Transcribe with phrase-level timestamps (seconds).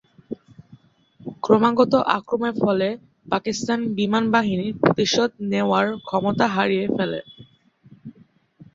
[1.43, 2.87] ক্রমাগত আক্রমণের ফলে
[3.31, 7.19] পাকিস্তান বিমান বাহিনী প্রতিশোধ নেওয়ার ক্ষমতা হারিয়ে পেলে।